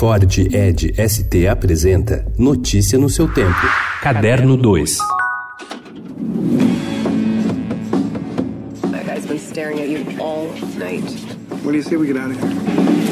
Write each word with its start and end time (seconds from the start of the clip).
Ford 0.00 0.24
Ed 0.54 0.94
ST 0.96 1.46
apresenta 1.46 2.24
Notícia 2.38 2.98
no 2.98 3.10
seu 3.10 3.28
tempo. 3.28 3.60
Caderno 4.00 4.56
2. 4.56 4.96
That 8.92 9.04
guy's 9.04 9.26
been 9.26 9.38
staring 9.38 9.78
at 9.78 9.90
you 9.90 10.06
all 10.18 10.46
night. 10.78 11.04
What 11.62 11.72
do 11.72 11.76
you 11.76 11.82
say 11.82 11.96
we 11.96 12.06
get 12.06 12.16
out 12.16 12.30
of 12.30 12.40
here? 12.40 13.09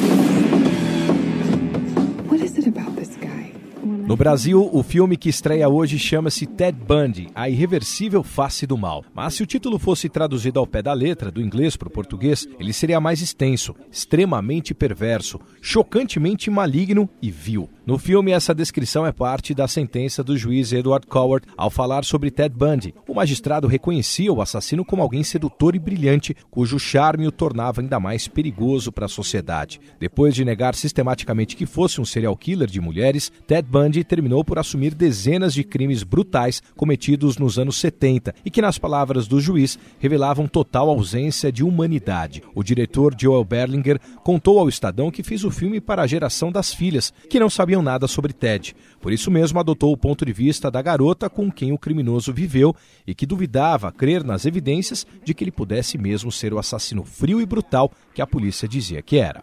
No 4.09 4.17
Brasil, 4.17 4.71
o 4.73 4.83
filme 4.83 5.19
que 5.19 5.29
estreia 5.29 5.69
hoje 5.69 5.99
chama-se 5.99 6.47
Ted 6.47 6.79
Bundy, 6.83 7.29
a 7.35 7.51
irreversível 7.51 8.23
face 8.23 8.67
do 8.67 8.79
mal. 8.79 9.05
Mas 9.15 9.35
se 9.35 9.43
o 9.43 9.47
título 9.47 9.79
fosse 9.79 10.09
traduzido 10.09 10.59
ao 10.59 10.67
pé 10.67 10.81
da 10.81 10.95
letra, 10.95 11.31
do 11.31 11.43
inglês 11.43 11.77
para 11.77 11.89
o 11.89 11.91
português, 11.91 12.49
ele 12.59 12.73
seria 12.73 12.99
mais 13.01 13.21
extenso, 13.21 13.77
extremamente 13.93 14.73
perverso, 14.73 15.39
chocantemente 15.61 16.49
maligno 16.49 17.07
e 17.21 17.31
vil. 17.31 17.69
No 17.85 17.99
filme, 17.99 18.33
essa 18.33 18.55
descrição 18.55 19.07
é 19.07 19.13
parte 19.13 19.53
da 19.53 19.69
sentença 19.69 20.25
do 20.25 20.39
juiz 20.39 20.73
Edward 20.73 21.07
Coward 21.07 21.47
ao 21.55 21.69
falar 21.69 22.03
sobre 22.03 22.31
Ted 22.31 22.55
Bundy. 22.55 22.95
O 23.07 23.15
magistrado 23.15 23.67
reconhecia 23.67 24.33
o 24.33 24.41
assassino 24.41 24.87
como 24.87 25.03
alguém 25.03 25.23
sedutor 25.23 25.77
e 25.77 25.79
brilhante, 25.79 26.35
cujo 26.51 26.79
charme 26.79 27.27
o 27.27 27.33
tornava 27.33 27.83
ainda 27.83 28.01
mais 28.01 28.27
perigoso 28.27 28.91
para 28.91 29.05
a 29.05 29.09
sociedade. 29.09 29.81
Depois 30.01 30.35
de 30.35 30.47
negar 30.47 30.75
sistematicamente 30.75 31.57
que 31.57 31.67
fosse 31.67 32.01
um 32.01 32.07
serial 32.07 32.35
killer 32.37 32.69
de 32.69 32.81
mulheres, 32.81 33.31
Ted 33.47 33.69
Bundy 33.69 33.98
terminou 34.05 34.45
por 34.45 34.59
assumir 34.59 34.95
dezenas 34.95 35.55
de 35.55 35.65
crimes 35.65 36.03
brutais 36.03 36.63
cometidos 36.77 37.39
nos 37.39 37.59
anos 37.59 37.79
70 37.79 38.35
e 38.45 38.51
que, 38.51 38.63
nas 38.63 38.79
palavras 38.79 39.27
do 39.27 39.41
juiz, 39.41 39.79
revelavam 39.99 40.47
total 40.47 40.91
ausência 40.91 41.51
de 41.53 41.63
humanidade. 41.65 42.43
O 42.55 42.63
diretor 42.63 43.15
Joel 43.19 43.45
Berlinger 43.45 44.01
contou 44.23 44.59
ao 44.59 44.69
Estadão 44.69 45.11
que 45.11 45.23
fez 45.23 45.45
o 45.45 45.51
filme 45.51 45.81
para 45.81 46.03
a 46.03 46.07
geração 46.07 46.51
das 46.51 46.73
filhas, 46.73 47.13
que 47.29 47.41
não 47.41 47.51
sabiam 47.51 47.83
nada 47.83 48.07
sobre 48.07 48.33
Ted. 48.33 48.75
Por 49.01 49.13
isso 49.13 49.31
mesmo 49.31 49.59
adotou 49.59 49.93
o 49.93 49.97
ponto 49.97 50.25
de 50.25 50.33
vista 50.33 50.71
da 50.71 50.83
garota 50.83 51.29
com 51.29 51.51
quem 51.51 51.73
o 51.73 51.79
criminoso 51.79 52.33
viveu 52.33 52.75
e 53.07 53.15
que 53.15 53.27
duvidava 53.27 53.93
crer 53.93 54.25
nas 54.25 54.47
evidências 54.47 55.07
de 55.25 55.35
que 55.35 55.45
ele 55.45 55.53
pudesse 55.53 55.99
mesmo 55.99 56.31
ser 56.33 56.53
o 56.53 56.59
assassino 56.59 57.05
frio 57.05 57.41
e 57.41 57.47
brutal 57.47 57.91
que 58.15 58.23
a 58.23 58.27
polícia 58.27 58.69
dizia 58.69 59.03
que 59.03 59.19
era. 59.19 59.41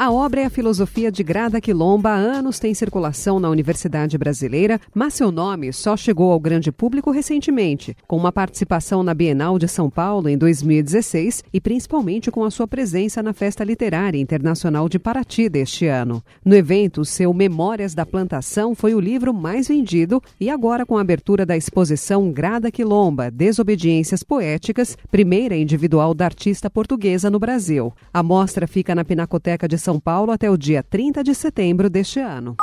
A 0.00 0.12
obra 0.12 0.42
é 0.42 0.44
a 0.44 0.50
filosofia 0.50 1.10
de 1.10 1.24
Grada 1.24 1.60
Quilomba. 1.60 2.10
Há 2.10 2.14
anos 2.14 2.60
tem 2.60 2.72
circulação 2.72 3.40
na 3.40 3.50
Universidade 3.50 4.16
Brasileira, 4.16 4.80
mas 4.94 5.14
seu 5.14 5.32
nome 5.32 5.72
só 5.72 5.96
chegou 5.96 6.30
ao 6.30 6.38
grande 6.38 6.70
público 6.70 7.10
recentemente, 7.10 7.96
com 8.06 8.16
uma 8.16 8.30
participação 8.30 9.02
na 9.02 9.12
Bienal 9.12 9.58
de 9.58 9.66
São 9.66 9.90
Paulo 9.90 10.28
em 10.28 10.38
2016 10.38 11.42
e 11.52 11.60
principalmente 11.60 12.30
com 12.30 12.44
a 12.44 12.50
sua 12.52 12.68
presença 12.68 13.20
na 13.24 13.32
Festa 13.32 13.64
Literária 13.64 14.20
Internacional 14.20 14.88
de 14.88 15.00
Paraty 15.00 15.48
deste 15.48 15.88
ano. 15.88 16.22
No 16.44 16.54
evento, 16.54 17.04
seu 17.04 17.34
Memórias 17.34 17.92
da 17.92 18.06
Plantação 18.06 18.76
foi 18.76 18.94
o 18.94 19.00
livro 19.00 19.34
mais 19.34 19.66
vendido 19.66 20.22
e 20.38 20.48
agora 20.48 20.86
com 20.86 20.96
a 20.96 21.00
abertura 21.00 21.44
da 21.44 21.56
exposição 21.56 22.30
Grada 22.30 22.70
Quilomba, 22.70 23.32
Desobediências 23.32 24.22
Poéticas, 24.22 24.96
primeira 25.10 25.56
individual 25.56 26.14
da 26.14 26.24
artista 26.24 26.70
portuguesa 26.70 27.28
no 27.28 27.40
Brasil. 27.40 27.92
A 28.14 28.22
mostra 28.22 28.68
fica 28.68 28.94
na 28.94 29.04
Pinacoteca 29.04 29.66
de 29.66 29.87
São 29.88 29.98
Paulo 29.98 30.32
até 30.32 30.50
o 30.50 30.56
dia 30.58 30.82
30 30.82 31.24
de 31.24 31.34
setembro 31.34 31.88
deste 31.88 32.20
ano. 32.20 32.56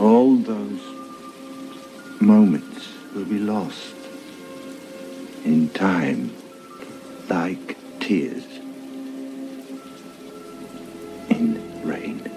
All 0.00 0.38
those 0.38 0.80
moments 2.22 2.88
will 3.14 3.26
be 3.26 3.38
lost 3.38 3.94
in 5.44 5.68
time 5.74 6.30
like 7.28 7.76
tears 8.00 8.44
in 11.28 11.58
rain. 11.84 12.33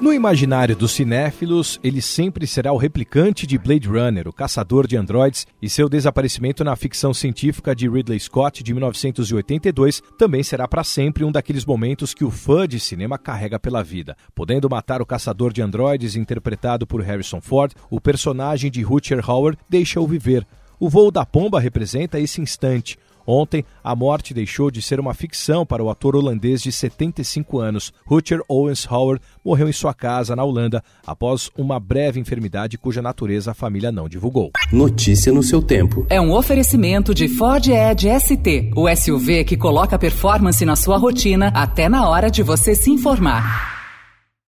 No 0.00 0.12
imaginário 0.12 0.74
dos 0.74 0.90
cinéfilos, 0.90 1.78
ele 1.82 2.02
sempre 2.02 2.48
será 2.48 2.72
o 2.72 2.76
replicante 2.76 3.46
de 3.46 3.56
Blade 3.56 3.88
Runner, 3.88 4.26
o 4.26 4.32
caçador 4.32 4.88
de 4.88 4.96
androides, 4.96 5.46
e 5.62 5.70
seu 5.70 5.88
desaparecimento 5.88 6.64
na 6.64 6.74
ficção 6.74 7.14
científica 7.14 7.74
de 7.76 7.88
Ridley 7.88 8.18
Scott 8.18 8.62
de 8.62 8.74
1982 8.74 10.02
também 10.18 10.42
será 10.42 10.66
para 10.66 10.82
sempre 10.82 11.24
um 11.24 11.30
daqueles 11.30 11.64
momentos 11.64 12.12
que 12.12 12.24
o 12.24 12.30
fã 12.30 12.66
de 12.66 12.80
cinema 12.80 13.16
carrega 13.16 13.58
pela 13.58 13.84
vida. 13.84 14.16
Podendo 14.34 14.68
matar 14.68 15.00
o 15.00 15.06
caçador 15.06 15.52
de 15.52 15.62
androides 15.62 16.16
interpretado 16.16 16.86
por 16.86 17.00
Harrison 17.00 17.40
Ford, 17.40 17.72
o 17.88 18.00
personagem 18.00 18.72
de 18.72 18.82
Rutger 18.82 19.22
Hauer 19.24 19.56
deixa-o 19.70 20.06
viver. 20.08 20.44
O 20.78 20.88
voo 20.88 21.10
da 21.10 21.24
pomba 21.24 21.60
representa 21.60 22.18
esse 22.18 22.40
instante. 22.40 22.98
Ontem, 23.26 23.64
a 23.82 23.94
morte 23.94 24.34
deixou 24.34 24.70
de 24.70 24.82
ser 24.82 25.00
uma 25.00 25.14
ficção 25.14 25.64
para 25.64 25.82
o 25.82 25.90
ator 25.90 26.14
holandês 26.14 26.62
de 26.62 26.70
75 26.70 27.58
anos. 27.58 27.92
Rutger 28.06 28.40
Owens 28.48 28.86
Hauer 28.88 29.18
morreu 29.44 29.68
em 29.68 29.72
sua 29.72 29.94
casa, 29.94 30.36
na 30.36 30.44
Holanda, 30.44 30.82
após 31.06 31.50
uma 31.56 31.80
breve 31.80 32.20
enfermidade 32.20 32.78
cuja 32.78 33.00
natureza 33.00 33.52
a 33.52 33.54
família 33.54 33.90
não 33.90 34.08
divulgou. 34.08 34.50
Notícia 34.72 35.32
no 35.32 35.42
seu 35.42 35.62
tempo. 35.62 36.06
É 36.10 36.20
um 36.20 36.32
oferecimento 36.32 37.14
de 37.14 37.28
Ford 37.28 37.66
Edge 37.66 38.08
ST, 38.20 38.72
o 38.76 38.94
SUV 38.94 39.44
que 39.44 39.56
coloca 39.56 39.98
performance 39.98 40.64
na 40.64 40.76
sua 40.76 40.96
rotina 40.96 41.48
até 41.54 41.88
na 41.88 42.08
hora 42.08 42.30
de 42.30 42.42
você 42.42 42.74
se 42.74 42.90
informar. 42.90 43.73